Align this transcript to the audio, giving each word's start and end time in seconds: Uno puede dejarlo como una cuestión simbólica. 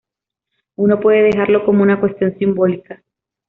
Uno 0.77 0.99
puede 0.99 1.21
dejarlo 1.21 1.63
como 1.63 1.83
una 1.83 1.99
cuestión 1.99 2.35
simbólica. 2.39 3.03